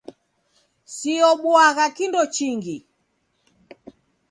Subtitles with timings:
[0.95, 2.77] Siobuagha kindo chingi.